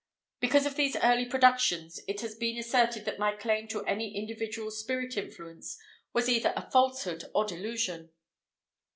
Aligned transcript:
Because 0.39 0.65
of 0.65 0.75
these 0.77 0.95
early 1.03 1.27
productions, 1.27 1.99
it 2.07 2.21
has 2.21 2.33
been 2.33 2.57
asserted 2.57 3.05
that 3.05 3.19
my 3.19 3.33
claim 3.35 3.67
to 3.67 3.85
any 3.85 4.15
individual 4.17 4.71
spirit 4.71 5.15
influence 5.15 5.77
was 6.11 6.27
either 6.27 6.53
a 6.55 6.71
falsehood 6.71 7.25
or 7.35 7.45
delusion. 7.45 8.09